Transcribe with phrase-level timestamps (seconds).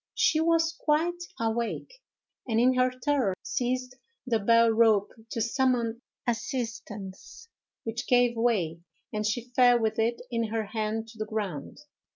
[0.15, 2.01] She was quite awake,
[2.47, 7.47] and in her terror seized the bell rope to summon assistance,
[7.83, 8.79] which gave way,
[9.13, 11.81] and she fell with it in her hand to the ground.